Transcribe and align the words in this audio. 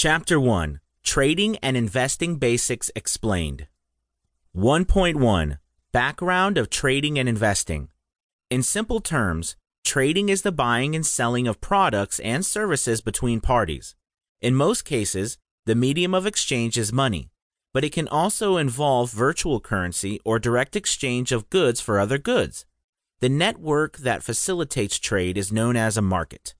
Chapter 0.00 0.38
1 0.38 0.78
Trading 1.02 1.56
and 1.56 1.76
Investing 1.76 2.36
Basics 2.36 2.88
Explained. 2.94 3.66
1.1 4.56 5.58
Background 5.90 6.56
of 6.56 6.70
Trading 6.70 7.18
and 7.18 7.28
Investing. 7.28 7.88
In 8.48 8.62
simple 8.62 9.00
terms, 9.00 9.56
trading 9.84 10.28
is 10.28 10.42
the 10.42 10.52
buying 10.52 10.94
and 10.94 11.04
selling 11.04 11.48
of 11.48 11.60
products 11.60 12.20
and 12.20 12.46
services 12.46 13.00
between 13.00 13.40
parties. 13.40 13.96
In 14.40 14.54
most 14.54 14.84
cases, 14.84 15.36
the 15.66 15.74
medium 15.74 16.14
of 16.14 16.28
exchange 16.28 16.78
is 16.78 16.92
money, 16.92 17.32
but 17.74 17.82
it 17.82 17.90
can 17.90 18.06
also 18.06 18.56
involve 18.56 19.10
virtual 19.10 19.58
currency 19.58 20.20
or 20.24 20.38
direct 20.38 20.76
exchange 20.76 21.32
of 21.32 21.50
goods 21.50 21.80
for 21.80 21.98
other 21.98 22.18
goods. 22.18 22.66
The 23.18 23.28
network 23.28 23.96
that 23.96 24.22
facilitates 24.22 24.96
trade 24.96 25.36
is 25.36 25.50
known 25.50 25.74
as 25.74 25.96
a 25.96 26.02
market. 26.02 26.54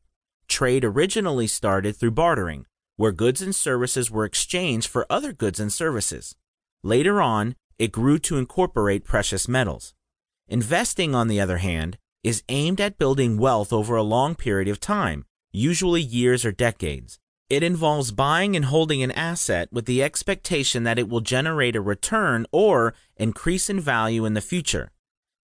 Trade 0.48 0.84
originally 0.84 1.46
started 1.46 1.94
through 1.94 2.10
bartering, 2.10 2.66
where 2.98 3.12
goods 3.12 3.40
and 3.40 3.54
services 3.54 4.10
were 4.10 4.24
exchanged 4.24 4.88
for 4.88 5.06
other 5.08 5.32
goods 5.32 5.60
and 5.60 5.72
services. 5.72 6.34
Later 6.82 7.22
on, 7.22 7.54
it 7.78 7.92
grew 7.92 8.18
to 8.18 8.38
incorporate 8.38 9.04
precious 9.04 9.46
metals. 9.46 9.94
Investing, 10.48 11.14
on 11.14 11.28
the 11.28 11.40
other 11.40 11.58
hand, 11.58 11.96
is 12.24 12.42
aimed 12.48 12.80
at 12.80 12.98
building 12.98 13.38
wealth 13.38 13.72
over 13.72 13.94
a 13.94 14.02
long 14.02 14.34
period 14.34 14.66
of 14.66 14.80
time, 14.80 15.24
usually 15.52 16.02
years 16.02 16.44
or 16.44 16.50
decades. 16.50 17.20
It 17.48 17.62
involves 17.62 18.10
buying 18.10 18.56
and 18.56 18.64
holding 18.64 19.00
an 19.04 19.12
asset 19.12 19.68
with 19.70 19.86
the 19.86 20.02
expectation 20.02 20.82
that 20.82 20.98
it 20.98 21.08
will 21.08 21.20
generate 21.20 21.76
a 21.76 21.80
return 21.80 22.46
or 22.50 22.94
increase 23.16 23.70
in 23.70 23.78
value 23.78 24.24
in 24.24 24.34
the 24.34 24.40
future. 24.40 24.90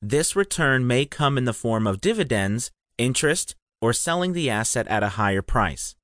This 0.03 0.35
return 0.35 0.89
may 0.89 1.07
come 1.07 1.39
in 1.39 1.45
the 1.45 1.53
form 1.53 1.87
of 1.87 2.01
dividends, 2.01 2.73
interest, 2.99 3.55
or 3.81 3.93
selling 3.93 4.33
the 4.33 4.51
asset 4.51 4.89
at 4.89 5.05
a 5.05 5.11
higher 5.11 5.41
price. 5.41 5.95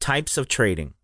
Types 0.00 0.38
of 0.38 0.48
trading. 0.48 0.94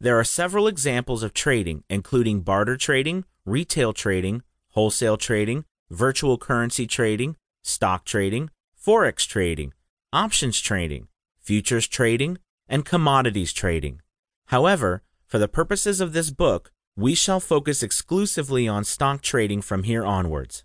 There 0.00 0.18
are 0.18 0.24
several 0.24 0.66
examples 0.66 1.22
of 1.22 1.34
trading, 1.34 1.82
including 1.88 2.42
barter 2.42 2.76
trading, 2.76 3.24
retail 3.44 3.92
trading, 3.92 4.42
wholesale 4.70 5.16
trading, 5.16 5.64
virtual 5.90 6.38
currency 6.38 6.86
trading, 6.86 7.36
stock 7.62 8.04
trading, 8.04 8.50
forex 8.80 9.26
trading, 9.26 9.72
options 10.12 10.60
trading, 10.60 11.08
futures 11.40 11.88
trading, 11.88 12.38
and 12.68 12.84
commodities 12.84 13.52
trading. 13.52 14.00
However, 14.46 15.02
for 15.26 15.38
the 15.38 15.48
purposes 15.48 16.00
of 16.00 16.12
this 16.12 16.30
book, 16.30 16.70
we 16.96 17.14
shall 17.14 17.40
focus 17.40 17.82
exclusively 17.82 18.68
on 18.68 18.84
stock 18.84 19.20
trading 19.22 19.62
from 19.62 19.82
here 19.82 20.04
onwards. 20.04 20.64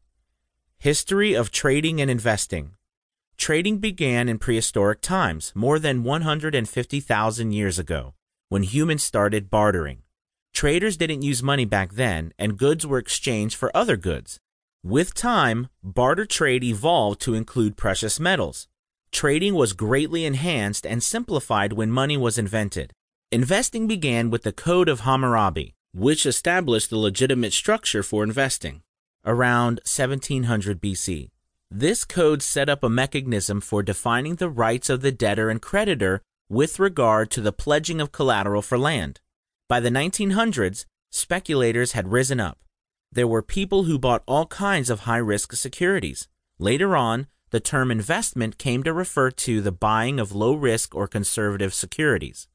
History 0.77 1.33
of 1.33 1.49
Trading 1.49 1.99
and 1.99 2.11
Investing 2.11 2.75
Trading 3.39 3.77
began 3.77 4.27
in 4.27 4.37
prehistoric 4.37 4.99
times, 4.99 5.53
more 5.55 5.79
than 5.79 6.03
150,000 6.03 7.51
years 7.53 7.79
ago, 7.79 8.13
when 8.49 8.63
humans 8.63 9.01
started 9.01 9.49
bartering. 9.49 9.99
Traders 10.53 10.97
didn't 10.97 11.21
use 11.21 11.41
money 11.41 11.63
back 11.63 11.93
then, 11.93 12.33
and 12.37 12.57
goods 12.57 12.85
were 12.85 12.97
exchanged 12.97 13.55
for 13.55 13.75
other 13.75 13.95
goods. 13.95 14.39
With 14.83 15.13
time, 15.13 15.69
barter 15.81 16.25
trade 16.25 16.65
evolved 16.65 17.21
to 17.21 17.33
include 17.33 17.77
precious 17.77 18.19
metals. 18.19 18.67
Trading 19.09 19.55
was 19.55 19.71
greatly 19.71 20.25
enhanced 20.25 20.85
and 20.85 21.01
simplified 21.01 21.71
when 21.71 21.89
money 21.89 22.17
was 22.17 22.37
invented. 22.37 22.91
Investing 23.31 23.87
began 23.87 24.29
with 24.29 24.43
the 24.43 24.51
Code 24.51 24.89
of 24.89 25.01
Hammurabi, 25.01 25.75
which 25.93 26.25
established 26.25 26.89
the 26.89 26.97
legitimate 26.97 27.53
structure 27.53 28.03
for 28.03 28.21
investing 28.21 28.81
around 29.25 29.79
1700 29.85 30.81
BC. 30.81 31.29
This 31.71 32.03
code 32.03 32.41
set 32.41 32.69
up 32.69 32.83
a 32.83 32.89
mechanism 32.89 33.61
for 33.61 33.83
defining 33.83 34.35
the 34.35 34.49
rights 34.49 34.89
of 34.89 35.01
the 35.01 35.11
debtor 35.11 35.49
and 35.49 35.61
creditor 35.61 36.21
with 36.49 36.79
regard 36.79 37.29
to 37.31 37.41
the 37.41 37.53
pledging 37.53 38.01
of 38.01 38.11
collateral 38.11 38.61
for 38.61 38.77
land. 38.77 39.19
By 39.67 39.79
the 39.79 39.89
1900s, 39.89 40.85
speculators 41.11 41.91
had 41.91 42.11
risen 42.11 42.39
up 42.39 42.59
there 43.11 43.27
were 43.27 43.41
people 43.41 43.83
who 43.83 43.97
bought 43.97 44.23
all 44.27 44.45
kinds 44.45 44.89
of 44.89 45.01
high 45.01 45.17
risk 45.17 45.53
securities. 45.53 46.27
Later 46.59 46.95
on, 46.95 47.27
the 47.49 47.59
term 47.59 47.89
investment 47.89 48.59
came 48.59 48.83
to 48.83 48.93
refer 48.93 49.31
to 49.31 49.61
the 49.61 49.71
buying 49.71 50.19
of 50.19 50.31
low 50.31 50.53
risk 50.53 50.93
or 50.93 51.07
conservative 51.07 51.73
securities. 51.73 52.47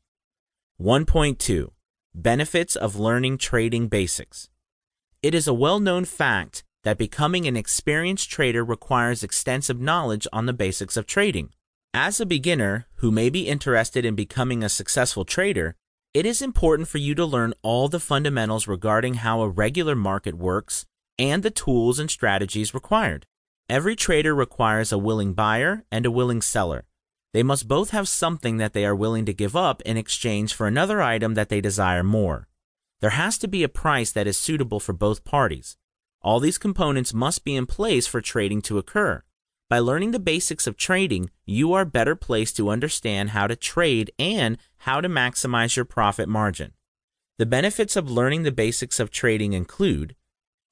1.2 0.81 1.71
Benefits 2.15 2.77
of 2.77 2.97
Learning 2.97 3.37
Trading 3.37 3.89
Basics. 3.89 4.49
It 5.23 5.35
is 5.35 5.49
a 5.49 5.55
well 5.55 5.81
known 5.81 6.05
fact 6.05 6.63
that 6.85 6.99
becoming 6.99 7.47
an 7.47 7.57
experienced 7.57 8.31
trader 8.31 8.65
requires 8.65 9.23
extensive 9.23 9.81
knowledge 9.81 10.27
on 10.33 10.47
the 10.47 10.53
basics 10.53 10.97
of 10.97 11.07
trading. 11.07 11.51
As 11.93 12.21
a 12.21 12.27
beginner 12.27 12.87
who 12.97 13.11
may 13.11 13.31
be 13.31 13.49
interested 13.49 14.05
in 14.05 14.15
becoming 14.15 14.63
a 14.63 14.69
successful 14.69 15.25
trader, 15.25 15.77
it 16.13 16.27
is 16.27 16.41
important 16.41 16.89
for 16.89 16.99
you 16.99 17.15
to 17.17 17.25
learn 17.25 17.55
all 17.63 17.89
the 17.89 17.99
fundamentals 17.99 18.69
regarding 18.69 19.15
how 19.15 19.41
a 19.41 19.49
regular 19.49 19.97
market 19.97 20.35
works 20.35 20.87
and 21.19 21.43
the 21.43 21.51
tools 21.51 21.99
and 21.99 22.11
strategies 22.11 22.75
required. 22.75 23.27
Every 23.69 23.97
trader 23.97 24.35
requires 24.35 24.93
a 24.93 24.99
willing 24.99 25.33
buyer 25.33 25.85
and 25.91 26.05
a 26.05 26.11
willing 26.11 26.43
seller. 26.43 26.85
They 27.33 27.43
must 27.43 27.67
both 27.67 27.91
have 27.91 28.09
something 28.09 28.59
that 28.59 28.75
they 28.75 28.85
are 28.85 28.95
willing 28.95 29.25
to 29.25 29.33
give 29.33 29.57
up 29.57 29.81
in 29.83 29.97
exchange 29.97 30.55
for 30.55 30.67
another 30.67 31.01
item 31.01 31.35
that 31.35 31.49
they 31.49 31.61
desire 31.61 32.05
more. 32.05 32.47
There 33.01 33.11
has 33.11 33.39
to 33.39 33.49
be 33.49 33.63
a 33.63 33.69
price 33.69 34.13
that 34.13 34.27
is 34.27 34.37
suitable 34.37 34.81
for 34.81 34.93
both 34.93 35.25
parties. 35.25 35.77
All 36.25 36.41
these 36.41 36.57
components 36.57 37.13
must 37.13 37.45
be 37.45 37.55
in 37.55 37.67
place 37.67 38.07
for 38.07 38.23
trading 38.23 38.63
to 38.63 38.79
occur. 38.79 39.23
By 39.69 39.79
learning 39.79 40.13
the 40.13 40.19
basics 40.19 40.67
of 40.67 40.79
trading, 40.79 41.29
you 41.45 41.75
are 41.75 41.85
better 41.85 42.17
placed 42.17 42.57
to 42.57 42.71
understand 42.71 43.31
how 43.31 43.47
to 43.47 43.55
trade 43.55 44.11
and 44.19 44.57
how 44.79 45.03
to 45.03 45.09
maximize 45.09 45.77
your 45.77 45.85
profit 45.85 46.27
margin. 46.27 46.73
The 47.37 47.45
benefits 47.45 47.95
of 47.95 48.11
learning 48.11 48.43
the 48.43 48.53
basics 48.53 48.99
of 48.99 49.11
trading 49.11 49.53
include 49.53 50.17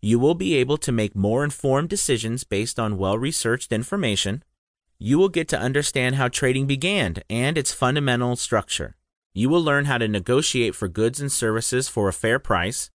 you 0.00 0.18
will 0.18 0.34
be 0.34 0.54
able 0.54 0.78
to 0.78 0.90
make 0.90 1.14
more 1.14 1.44
informed 1.44 1.90
decisions 1.90 2.44
based 2.44 2.80
on 2.80 2.96
well 2.96 3.18
researched 3.18 3.72
information. 3.72 4.42
You 4.98 5.18
will 5.18 5.28
get 5.28 5.48
to 5.48 5.60
understand 5.60 6.14
how 6.14 6.28
trading 6.28 6.66
began 6.66 7.16
and 7.28 7.58
its 7.58 7.74
fundamental 7.74 8.36
structure. 8.36 8.96
You 9.34 9.50
will 9.50 9.62
learn 9.62 9.84
how 9.84 9.98
to 9.98 10.08
negotiate 10.08 10.74
for 10.74 10.88
goods 10.88 11.20
and 11.20 11.30
services 11.30 11.88
for 11.88 12.08
a 12.08 12.12
fair 12.12 12.38
price. 12.38 12.90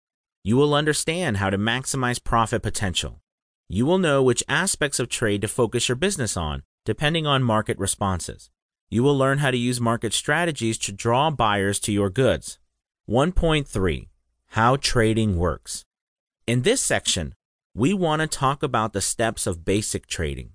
You 0.48 0.58
will 0.58 0.76
understand 0.76 1.38
how 1.38 1.50
to 1.50 1.58
maximize 1.58 2.24
profit 2.24 2.62
potential. 2.62 3.20
You 3.68 3.84
will 3.88 3.98
know 3.98 4.22
which 4.22 4.44
aspects 4.48 5.00
of 5.00 5.10
trade 5.10 5.42
to 5.42 5.48
focus 5.48 5.90
your 5.90 5.96
business 5.96 6.38
on, 6.38 6.62
depending 6.86 7.26
on 7.26 7.42
market 7.42 7.80
responses. 7.80 8.52
You 8.88 9.02
will 9.02 9.18
learn 9.18 9.40
how 9.40 9.50
to 9.50 9.58
use 9.58 9.82
market 9.82 10.14
strategies 10.14 10.78
to 10.78 10.92
draw 10.92 11.32
buyers 11.32 11.80
to 11.80 11.92
your 11.92 12.12
goods. 12.12 12.60
1.3 13.10 14.08
How 14.50 14.76
Trading 14.76 15.36
Works. 15.38 15.84
In 16.46 16.62
this 16.62 16.80
section, 16.80 17.34
we 17.74 17.92
want 17.96 18.22
to 18.22 18.28
talk 18.28 18.62
about 18.62 18.94
the 18.94 19.02
steps 19.02 19.48
of 19.48 19.66
basic 19.66 20.06
trading. 20.06 20.52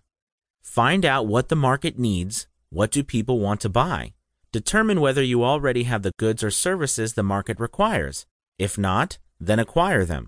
Find 0.63 1.05
out 1.05 1.27
what 1.27 1.49
the 1.49 1.57
market 1.57 1.99
needs, 1.99 2.47
what 2.69 2.93
do 2.93 3.03
people 3.03 3.41
want 3.41 3.61
to 3.63 3.69
buy. 3.69 4.13
Determine 4.53 5.01
whether 5.01 5.25
you 5.25 5.43
already 5.43 5.83
have 5.83 6.05
the 6.05 6.13
goods 6.17 6.45
or 6.45 6.53
services 6.53 7.15
the 7.15 7.25
market 7.25 7.59
requires. 7.59 8.25
If 8.57 8.79
not, 8.79 9.19
then 9.41 9.59
acquire 9.59 10.05
them. 10.05 10.27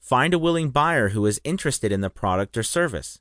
Find 0.00 0.34
a 0.34 0.38
willing 0.38 0.70
buyer 0.70 1.10
who 1.10 1.24
is 1.26 1.40
interested 1.44 1.92
in 1.92 2.00
the 2.00 2.10
product 2.10 2.56
or 2.56 2.62
service. 2.62 3.20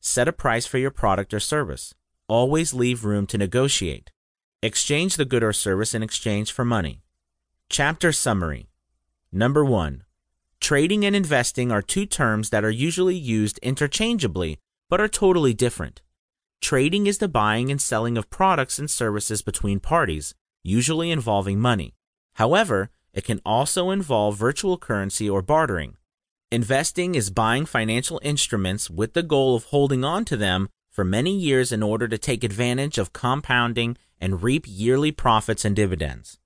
Set 0.00 0.28
a 0.28 0.32
price 0.32 0.66
for 0.66 0.78
your 0.78 0.90
product 0.90 1.32
or 1.32 1.40
service. 1.40 1.94
Always 2.28 2.74
leave 2.74 3.04
room 3.04 3.26
to 3.28 3.38
negotiate. 3.38 4.10
Exchange 4.62 5.16
the 5.16 5.24
good 5.24 5.42
or 5.42 5.52
service 5.52 5.94
in 5.94 6.02
exchange 6.02 6.52
for 6.52 6.64
money. 6.64 7.02
Chapter 7.70 8.12
Summary 8.12 8.68
Number 9.32 9.64
1. 9.64 10.04
Trading 10.60 11.04
and 11.04 11.16
investing 11.16 11.72
are 11.72 11.82
two 11.82 12.06
terms 12.06 12.50
that 12.50 12.64
are 12.64 12.70
usually 12.70 13.16
used 13.16 13.58
interchangeably 13.58 14.58
but 14.88 15.00
are 15.00 15.08
totally 15.08 15.52
different. 15.52 16.02
Trading 16.60 17.06
is 17.06 17.18
the 17.18 17.28
buying 17.28 17.70
and 17.70 17.80
selling 17.80 18.16
of 18.16 18.30
products 18.30 18.78
and 18.78 18.90
services 18.90 19.42
between 19.42 19.80
parties, 19.80 20.34
usually 20.62 21.10
involving 21.10 21.60
money. 21.60 21.94
However, 22.34 22.90
it 23.16 23.24
can 23.24 23.40
also 23.46 23.90
involve 23.90 24.36
virtual 24.36 24.76
currency 24.76 25.28
or 25.28 25.40
bartering. 25.40 25.96
Investing 26.52 27.14
is 27.14 27.30
buying 27.30 27.64
financial 27.64 28.20
instruments 28.22 28.90
with 28.90 29.14
the 29.14 29.22
goal 29.22 29.56
of 29.56 29.64
holding 29.64 30.04
on 30.04 30.26
to 30.26 30.36
them 30.36 30.68
for 30.92 31.02
many 31.02 31.34
years 31.34 31.72
in 31.72 31.82
order 31.82 32.06
to 32.08 32.18
take 32.18 32.44
advantage 32.44 32.98
of 32.98 33.14
compounding 33.14 33.96
and 34.20 34.42
reap 34.42 34.66
yearly 34.68 35.10
profits 35.10 35.64
and 35.64 35.74
dividends. 35.74 36.38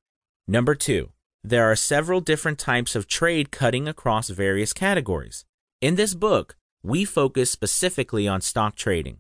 Number 0.46 0.76
two, 0.76 1.10
there 1.42 1.70
are 1.70 1.76
several 1.76 2.20
different 2.20 2.58
types 2.58 2.94
of 2.94 3.08
trade 3.08 3.50
cutting 3.50 3.88
across 3.88 4.28
various 4.28 4.72
categories. 4.72 5.44
In 5.80 5.96
this 5.96 6.14
book, 6.14 6.56
we 6.84 7.04
focus 7.04 7.50
specifically 7.50 8.28
on 8.28 8.40
stock 8.40 8.76
trading. 8.76 9.18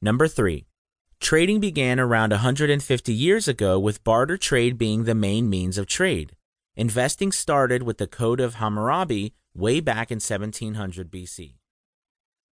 Number 0.00 0.28
three, 0.28 0.66
trading 1.20 1.58
began 1.58 1.98
around 1.98 2.30
150 2.30 3.12
years 3.12 3.48
ago 3.48 3.80
with 3.80 4.04
barter 4.04 4.36
trade 4.36 4.78
being 4.78 5.04
the 5.04 5.14
main 5.14 5.50
means 5.50 5.76
of 5.76 5.86
trade. 5.86 6.36
Investing 6.76 7.30
started 7.30 7.84
with 7.84 7.98
the 7.98 8.08
Code 8.08 8.40
of 8.40 8.54
Hammurabi 8.54 9.32
way 9.54 9.78
back 9.78 10.10
in 10.10 10.16
1700 10.16 11.08
BC. 11.08 11.54